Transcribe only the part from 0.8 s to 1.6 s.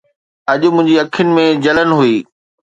اکين ۾